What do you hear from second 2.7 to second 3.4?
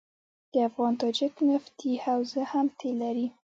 تیل لري.